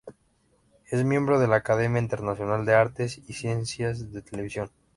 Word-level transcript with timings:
Es 0.89 1.05
miembro 1.05 1.37
de 1.37 1.47
la 1.47 1.57
Academia 1.57 1.99
Internacional 2.01 2.65
de 2.65 2.73
Artes 2.73 3.21
y 3.27 3.33
Ciencias 3.33 4.11
de 4.11 4.23
Televisión. 4.23 4.71